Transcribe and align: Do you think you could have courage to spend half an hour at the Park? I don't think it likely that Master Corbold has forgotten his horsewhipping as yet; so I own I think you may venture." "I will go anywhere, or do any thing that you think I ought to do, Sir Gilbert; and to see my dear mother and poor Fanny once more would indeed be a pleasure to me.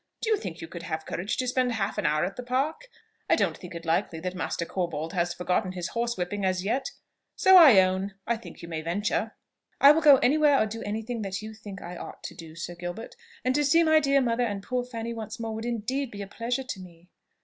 Do 0.19 0.31
you 0.31 0.37
think 0.37 0.61
you 0.61 0.67
could 0.67 0.81
have 0.81 1.05
courage 1.05 1.37
to 1.37 1.47
spend 1.47 1.73
half 1.73 1.99
an 1.99 2.07
hour 2.07 2.25
at 2.25 2.35
the 2.35 2.41
Park? 2.41 2.89
I 3.29 3.35
don't 3.35 3.55
think 3.55 3.75
it 3.75 3.85
likely 3.85 4.19
that 4.21 4.33
Master 4.33 4.65
Corbold 4.65 5.11
has 5.13 5.35
forgotten 5.35 5.73
his 5.73 5.89
horsewhipping 5.89 6.43
as 6.43 6.63
yet; 6.65 6.89
so 7.35 7.55
I 7.55 7.79
own 7.81 8.15
I 8.25 8.35
think 8.37 8.63
you 8.63 8.67
may 8.67 8.81
venture." 8.81 9.35
"I 9.79 9.91
will 9.91 10.01
go 10.01 10.15
anywhere, 10.17 10.59
or 10.59 10.65
do 10.65 10.81
any 10.81 11.03
thing 11.03 11.21
that 11.21 11.43
you 11.43 11.53
think 11.53 11.83
I 11.83 11.97
ought 11.97 12.23
to 12.23 12.33
do, 12.33 12.55
Sir 12.55 12.73
Gilbert; 12.73 13.15
and 13.45 13.53
to 13.53 13.63
see 13.63 13.83
my 13.83 13.99
dear 13.99 14.21
mother 14.21 14.43
and 14.43 14.63
poor 14.63 14.83
Fanny 14.83 15.13
once 15.13 15.39
more 15.39 15.53
would 15.53 15.65
indeed 15.65 16.09
be 16.09 16.23
a 16.23 16.27
pleasure 16.27 16.63
to 16.63 16.79
me. 16.79 17.09